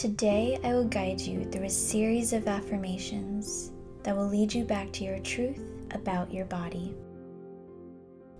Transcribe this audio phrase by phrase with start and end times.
[0.00, 3.70] Today, I will guide you through a series of affirmations
[4.02, 5.60] that will lead you back to your truth
[5.90, 6.94] about your body.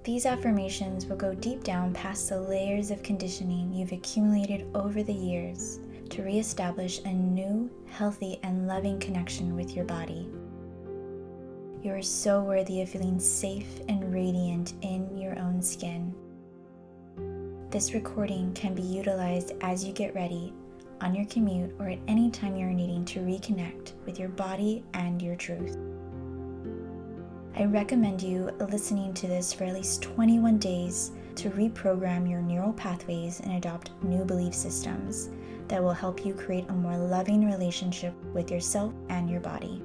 [0.02, 5.12] These affirmations will go deep down past the layers of conditioning you've accumulated over the
[5.12, 10.30] years to reestablish a new, healthy, and loving connection with your body.
[11.82, 16.14] You are so worthy of feeling safe and radiant in your own skin.
[17.68, 20.54] This recording can be utilized as you get ready,
[21.00, 25.20] on your commute, or at any time you're needing to reconnect with your body and
[25.20, 25.76] your truth.
[27.56, 32.72] I recommend you listening to this for at least 21 days to reprogram your neural
[32.72, 35.30] pathways and adopt new belief systems
[35.68, 39.82] that will help you create a more loving relationship with yourself and your body.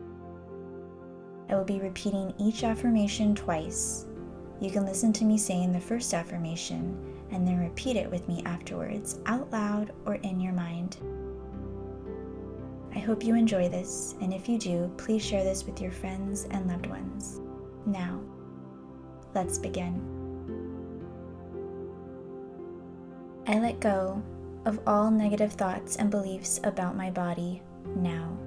[1.50, 4.06] I will be repeating each affirmation twice.
[4.60, 8.42] You can listen to me saying the first affirmation and then repeat it with me
[8.46, 10.98] afterwards, out loud or in your mind.
[12.96, 16.48] I hope you enjoy this, and if you do, please share this with your friends
[16.52, 17.42] and loved ones.
[17.86, 18.22] Now,
[19.34, 20.02] let's begin.
[23.48, 24.24] I let go
[24.66, 27.62] of all negative thoughts and beliefs about my body
[27.96, 28.38] now.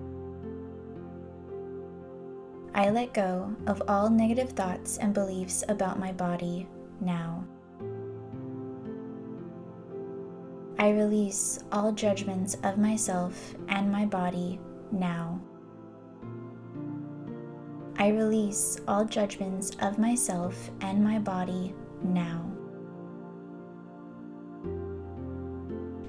[2.75, 6.69] I let go of all negative thoughts and beliefs about my body
[7.01, 7.45] now.
[10.81, 14.61] I release all judgments of myself and my body
[14.93, 15.41] now.
[17.99, 22.49] I release all judgments of myself and my body now.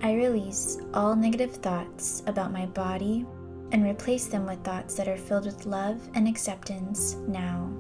[0.03, 3.25] I release all negative thoughts about my body
[3.72, 7.72] and replace them with thoughts that are filled with love and acceptance now.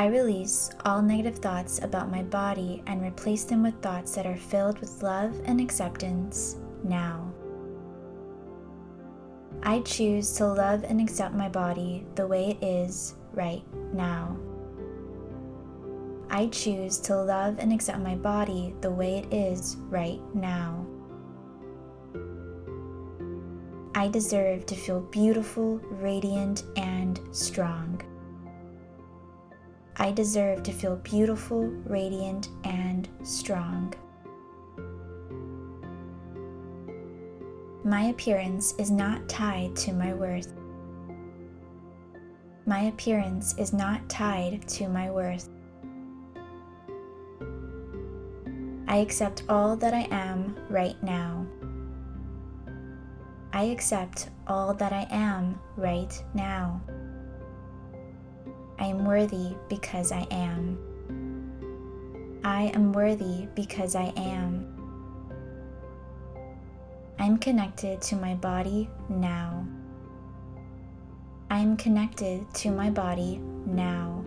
[0.00, 4.34] I release all negative thoughts about my body and replace them with thoughts that are
[4.34, 7.30] filled with love and acceptance now.
[9.62, 13.62] I choose to love and accept my body the way it is right
[13.92, 14.38] now.
[16.30, 20.86] I choose to love and accept my body the way it is right now.
[23.94, 27.89] I deserve to feel beautiful, radiant, and strong.
[30.00, 33.92] I deserve to feel beautiful, radiant, and strong.
[37.84, 40.54] My appearance is not tied to my worth.
[42.64, 45.50] My appearance is not tied to my worth.
[48.88, 51.46] I accept all that I am right now.
[53.52, 56.80] I accept all that I am right now.
[58.80, 60.78] I am worthy because I am.
[62.42, 64.66] I am worthy because I am.
[67.18, 69.66] I'm connected to my body now.
[71.50, 73.36] I'm connected to my body
[73.66, 74.24] now.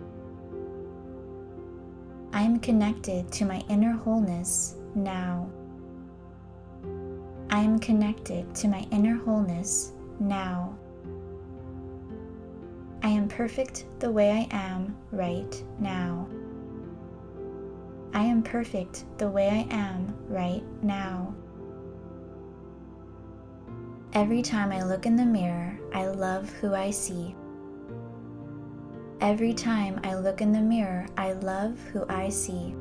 [2.32, 5.50] I'm connected to my inner wholeness now.
[7.50, 9.90] I'm connected to my inner wholeness
[10.20, 10.78] now.
[13.36, 16.28] Perfect the way I am right now.
[18.12, 21.34] I am perfect the way I am right now.
[24.12, 27.34] Every time I look in the mirror, I love who I see.
[29.20, 32.72] Every time I look in the mirror, I love who I see.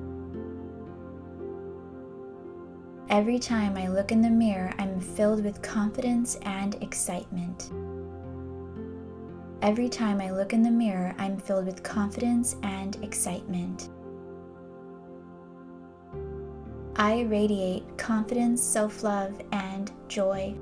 [3.10, 7.72] Every time I look in the mirror, I'm filled with confidence and excitement.
[9.64, 13.88] Every time I look in the mirror, I'm filled with confidence and excitement.
[16.98, 20.54] I radiate confidence, self love, and joy.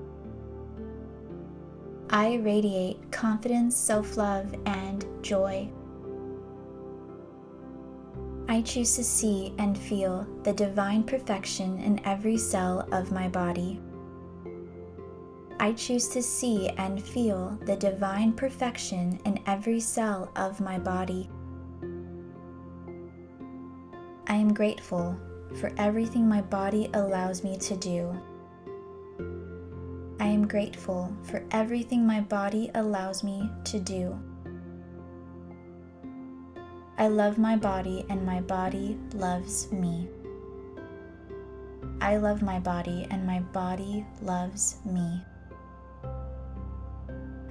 [2.12, 5.68] I radiate confidence, self love, and joy.
[8.48, 13.80] I choose to see and feel the divine perfection in every cell of my body.
[15.62, 21.30] I choose to see and feel the divine perfection in every cell of my body.
[24.26, 25.16] I am grateful
[25.60, 28.12] for everything my body allows me to do.
[30.20, 34.20] I am grateful for everything my body allows me to do.
[36.98, 40.10] I love my body and my body loves me.
[42.02, 45.22] I love my body and my body loves me.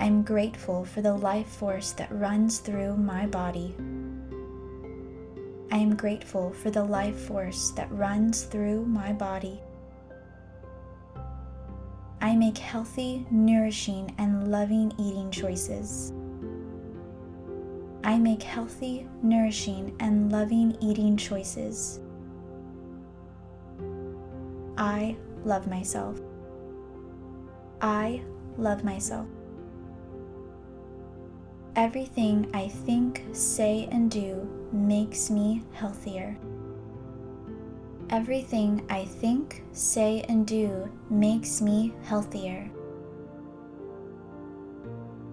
[0.01, 3.75] I'm grateful for the life force that runs through my body.
[5.71, 9.61] I am grateful for the life force that runs through my body.
[12.23, 16.15] I make healthy, nourishing, and loving eating choices.
[18.03, 22.01] I make healthy, nourishing, and loving eating choices.
[24.79, 25.15] I
[25.45, 26.19] love myself.
[27.83, 28.23] I
[28.57, 29.27] love myself.
[31.81, 36.37] Everything I think, say, and do makes me healthier.
[38.11, 42.71] Everything I think, say, and do makes me healthier.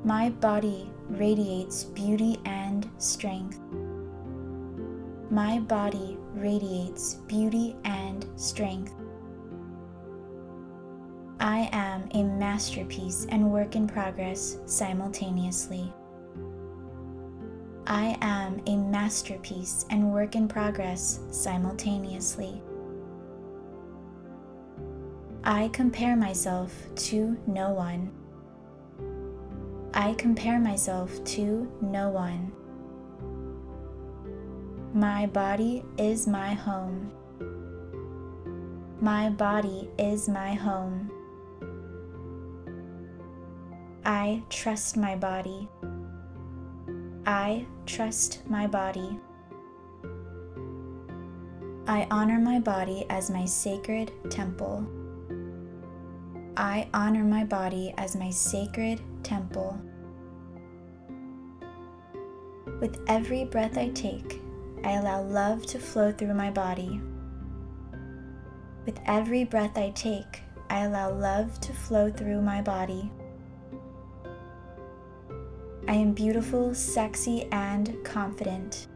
[0.05, 3.59] My body radiates beauty and strength.
[5.29, 8.93] My body radiates beauty and strength.
[11.41, 15.93] I am a masterpiece and work in progress simultaneously.
[17.89, 22.61] I am a masterpiece and work in progress simultaneously.
[25.45, 26.73] I compare myself
[27.07, 28.11] to no one.
[29.93, 32.51] I compare myself to no one.
[34.93, 37.09] My body is my home.
[38.99, 41.09] My body is my home.
[44.03, 45.69] I trust my body.
[47.27, 49.19] I trust my body.
[51.85, 54.87] I honor my body as my sacred temple.
[56.55, 59.77] I honor my body as my sacred temple.
[62.79, 64.39] With every breath I take,
[64.85, 67.01] I allow love to flow through my body.
[68.85, 73.11] With every breath I take, I allow love to flow through my body.
[75.89, 78.87] I am beautiful, sexy, and confident.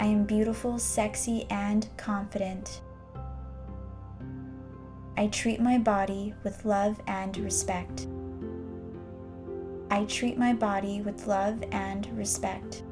[0.00, 2.80] I am beautiful, sexy, and confident.
[5.16, 8.08] I treat my body with love and respect.
[9.92, 12.82] I treat my body with love and respect.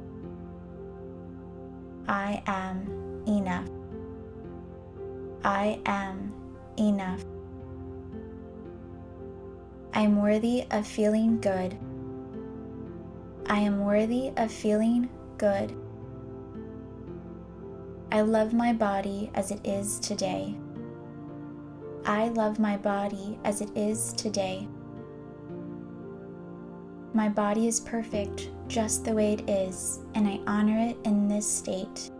[2.06, 3.69] I am enough.
[5.43, 6.32] I am
[6.79, 7.25] enough.
[9.93, 11.76] I am worthy of feeling good.
[13.50, 15.08] I am worthy of feeling
[15.38, 15.74] good.
[18.12, 20.54] I love my body as it is today.
[22.04, 24.68] I love my body as it is today.
[27.14, 31.50] My body is perfect just the way it is, and I honor it in this
[31.50, 32.10] state.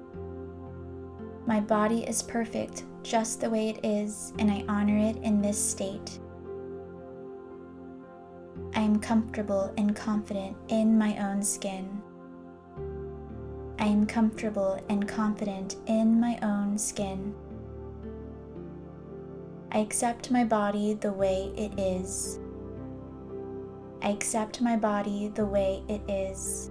[1.47, 5.63] My body is perfect just the way it is, and I honor it in this
[5.63, 6.21] state.
[8.79, 12.01] I am comfortable and confident in my own skin.
[13.77, 17.35] I am comfortable and confident in my own skin.
[19.73, 22.39] I accept my body the way it is.
[24.01, 26.71] I accept my body the way it is.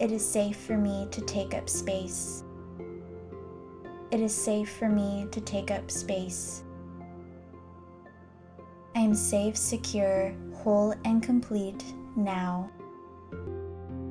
[0.00, 2.42] It is safe for me to take up space.
[4.10, 6.64] It is safe for me to take up space.
[8.96, 11.84] I am safe, secure, whole, and complete
[12.16, 12.70] now.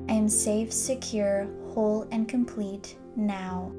[0.08, 3.72] I am safe, secure, whole, and complete now.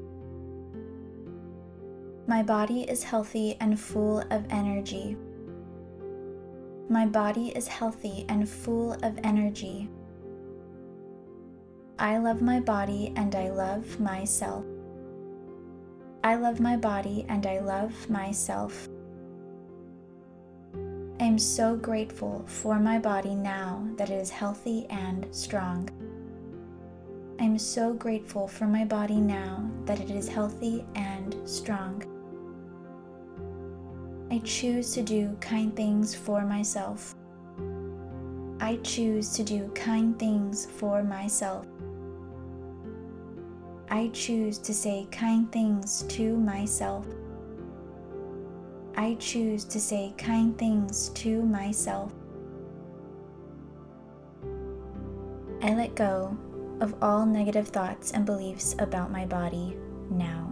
[2.27, 5.16] My body is healthy and full of energy.
[6.90, 9.87] My body is healthy and full of energy.
[11.97, 14.66] I love my body and I love myself.
[16.26, 18.90] I love my body and I love myself.
[21.37, 25.87] Am so grateful for my body now that it is healthy and strong.
[27.39, 32.01] I am so grateful for my body now that it is healthy and strong.
[34.31, 37.13] I choose to do kind things for myself.
[38.59, 41.67] I choose to do kind things for myself.
[43.91, 47.06] I choose to say kind things to myself.
[48.97, 52.11] I choose to say kind things to myself.
[55.61, 56.35] I let go
[56.81, 59.77] of all negative thoughts and beliefs about my body
[60.09, 60.51] now.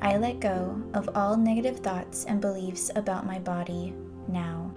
[0.00, 3.94] I let go of all negative thoughts and beliefs about my body
[4.26, 4.72] now.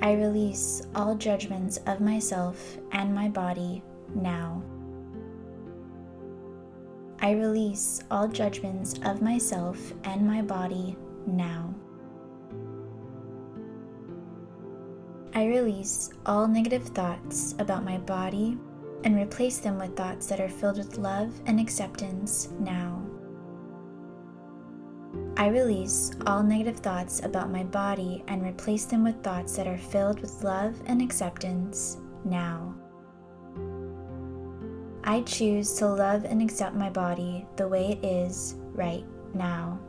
[0.00, 3.82] I release all judgments of myself and my body
[4.14, 4.62] now.
[7.20, 10.96] I release all judgments of myself and my body
[11.26, 11.74] now.
[15.34, 18.56] I release all negative thoughts about my body,
[19.04, 23.00] and replace them with thoughts that are filled with love and acceptance now.
[25.36, 29.78] I release all negative thoughts about my body and replace them with thoughts that are
[29.78, 32.74] filled with love and acceptance now.
[35.08, 39.80] I choose to love and accept my body the way it is right now.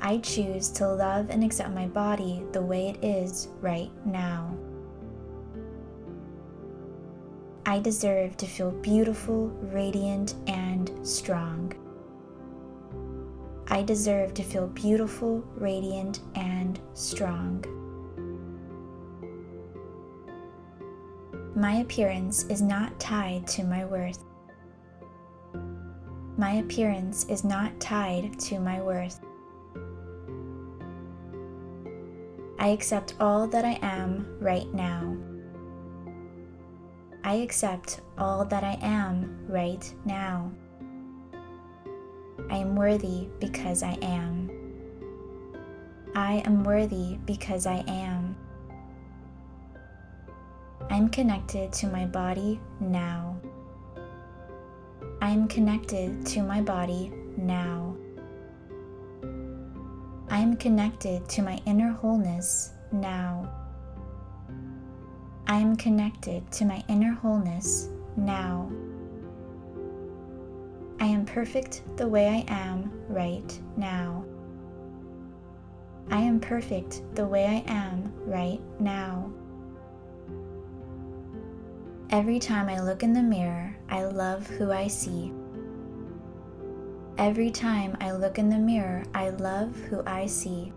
[0.00, 4.58] I choose to love and accept my body the way it is right now.
[7.64, 11.72] I deserve to feel beautiful, radiant, and strong.
[13.68, 17.64] I deserve to feel beautiful, radiant, and strong.
[21.58, 24.22] My appearance is not tied to my worth.
[26.36, 29.18] My appearance is not tied to my worth.
[32.60, 35.16] I accept all that I am right now.
[37.24, 40.52] I accept all that I am right now.
[42.50, 44.48] I am worthy because I am.
[46.14, 48.27] I am worthy because I am.
[50.90, 53.38] I'm connected to my body now.
[55.20, 57.94] I am connected to my body now.
[60.30, 63.52] I am connected to my inner wholeness now.
[65.46, 68.70] I am connected to my inner wholeness now.
[71.00, 74.24] I am perfect the way I am right now.
[76.10, 79.30] I am perfect the way I am right now.
[82.10, 85.30] Every time I look in the mirror, I love who I see.
[87.18, 90.72] Every time I look in the mirror, I love who I see.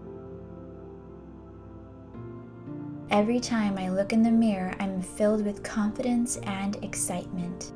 [3.11, 7.71] Every time I look in the mirror, I'm filled with confidence and excitement.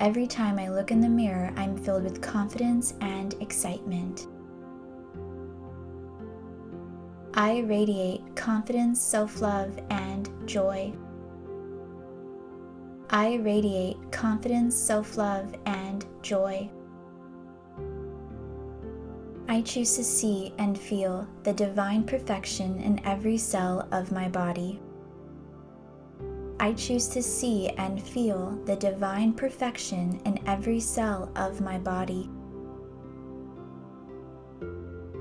[0.00, 4.26] Every time I look in the mirror, I'm filled with confidence and excitement.
[7.34, 10.94] I radiate confidence, self love, and joy.
[13.10, 16.70] I radiate confidence, self love, and joy.
[19.48, 24.78] I choose to see and feel the divine perfection in every cell of my body.
[26.60, 32.28] I choose to see and feel the divine perfection in every cell of my body.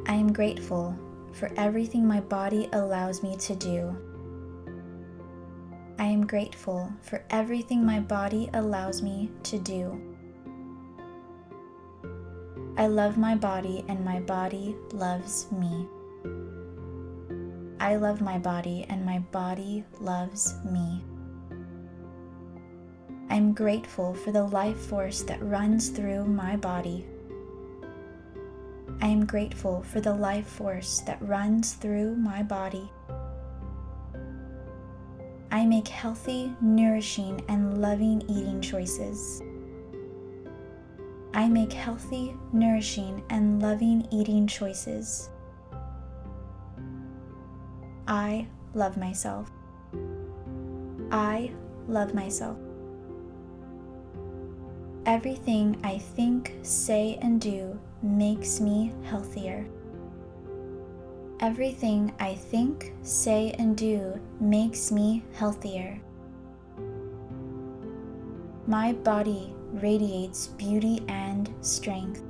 [0.07, 0.97] I am grateful
[1.31, 3.95] for everything my body allows me to do.
[5.99, 9.99] I am grateful for everything my body allows me to do.
[12.77, 15.87] I love my body and my body loves me.
[17.79, 21.03] I love my body and my body loves me.
[23.31, 27.07] I'm grateful for the life force that runs through my body.
[29.01, 32.91] I am grateful for the life force that runs through my body.
[35.57, 39.41] I make healthy, nourishing, and loving eating choices.
[41.33, 45.31] I make healthy, nourishing, and loving eating choices.
[48.07, 48.45] I
[48.75, 49.49] love myself.
[51.11, 51.49] I
[51.87, 52.59] love myself.
[55.07, 59.65] Everything I think, say, and do makes me healthier.
[61.39, 65.99] Everything I think, say, and do makes me healthier.
[68.65, 72.23] My body radiates beauty and strength.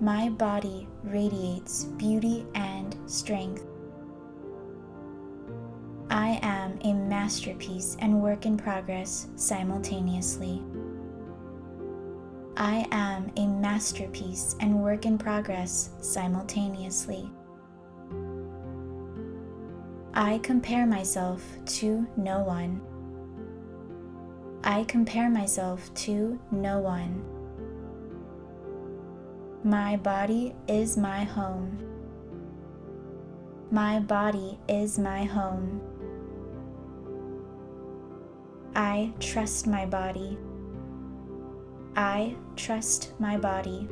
[0.00, 3.66] My body radiates beauty and strength.
[6.08, 10.62] I am a masterpiece and work in progress simultaneously.
[12.56, 17.28] I am a masterpiece and work in progress simultaneously.
[20.14, 22.80] I compare myself to no one.
[24.62, 27.24] I compare myself to no one.
[29.64, 31.76] My body is my home.
[33.72, 35.80] My body is my home.
[38.76, 40.38] I trust my body.
[41.96, 43.88] I trust my body.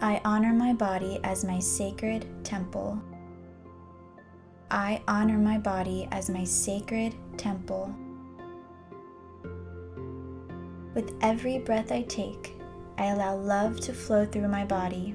[0.00, 3.00] I honor my body as my sacred temple.
[4.70, 7.94] I honor my body as my sacred temple.
[10.94, 12.56] With every breath I take,
[12.96, 15.14] I allow love to flow through my body.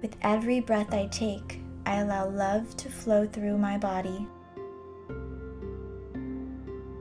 [0.00, 4.26] With every breath I take, I allow love to flow through my body.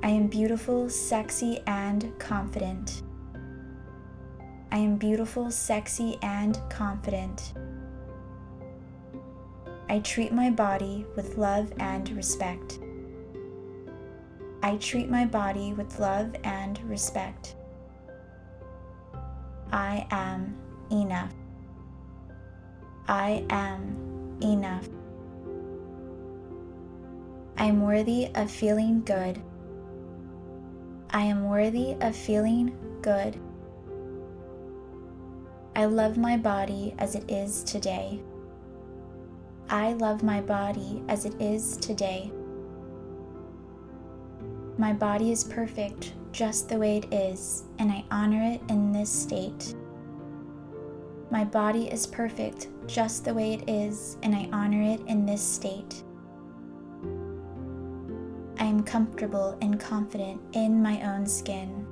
[0.09, 3.03] I am beautiful, sexy, and confident.
[4.71, 7.53] I am beautiful, sexy, and confident.
[9.87, 12.79] I treat my body with love and respect.
[14.63, 17.55] I treat my body with love and respect.
[19.71, 20.57] I am
[20.91, 21.35] enough.
[23.07, 24.89] I am enough.
[27.57, 29.39] I am worthy of feeling good.
[31.11, 33.39] I am worthy of feeling good.
[35.75, 38.19] I love my body as it is today.
[39.69, 42.31] I love my body as it is today.
[44.77, 49.11] My body is perfect just the way it is, and I honor it in this
[49.11, 49.73] state.
[51.31, 55.41] My body is perfect just the way it is, and I honor it in this
[55.41, 56.03] state.
[58.79, 61.85] Am comfortable and confident in my own skin.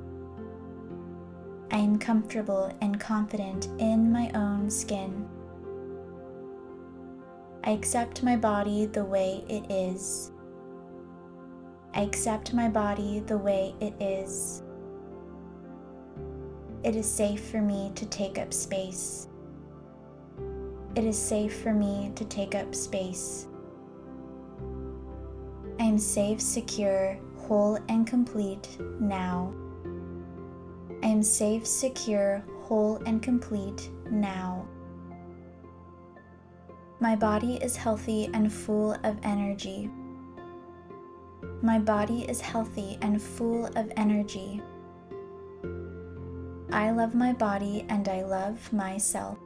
[1.70, 5.28] I am comfortable and confident in my own skin.
[7.66, 10.32] I accept my body the way it is.
[11.94, 14.64] I accept my body the way it is.
[16.86, 19.28] It is safe for me to take up space.
[20.96, 23.47] It is safe for me to take up space.
[25.80, 29.54] I am safe, secure, whole, and complete now.
[31.04, 34.68] I am safe, secure, whole, and complete now.
[37.00, 39.90] My body is healthy and full of energy.
[41.62, 44.62] My body is healthy and full of energy.
[46.72, 49.38] I love my body and I love myself.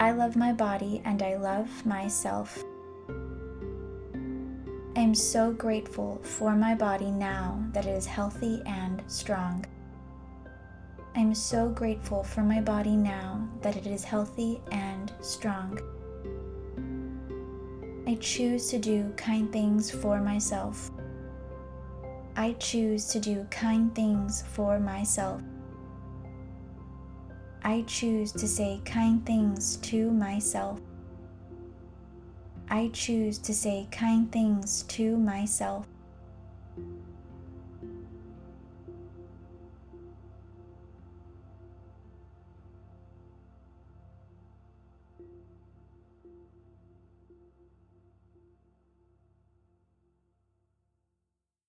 [0.00, 2.64] I love my body and I love myself.
[5.00, 9.64] I am so grateful for my body now that it is healthy and strong.
[11.16, 15.80] I am so grateful for my body now that it is healthy and strong.
[18.06, 20.90] I choose to do kind things for myself.
[22.36, 25.40] I choose to do kind things for myself.
[27.62, 30.78] I choose to say kind things to myself.
[32.72, 35.89] I choose to say kind things to myself.